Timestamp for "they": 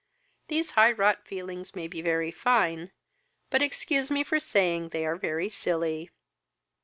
4.89-5.05